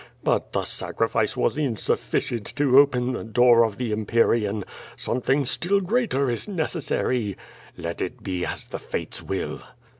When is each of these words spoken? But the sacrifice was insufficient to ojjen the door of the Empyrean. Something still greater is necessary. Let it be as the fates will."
But 0.23 0.53
the 0.53 0.63
sacrifice 0.63 1.37
was 1.37 1.59
insufficient 1.59 2.47
to 2.55 2.71
ojjen 2.71 3.13
the 3.13 3.23
door 3.23 3.63
of 3.63 3.77
the 3.77 3.91
Empyrean. 3.91 4.63
Something 4.97 5.45
still 5.45 5.79
greater 5.79 6.27
is 6.27 6.47
necessary. 6.47 7.37
Let 7.77 8.01
it 8.01 8.23
be 8.23 8.43
as 8.43 8.65
the 8.65 8.79
fates 8.79 9.21
will." 9.21 9.61